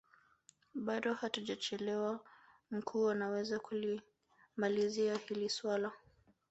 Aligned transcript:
bado 0.73 1.13
hatujachelewa 1.13 2.19
mkuu 2.71 3.05
unaweza 3.05 3.59
kulimalizia 3.59 5.17
hili 5.17 5.49
suala 5.49 5.91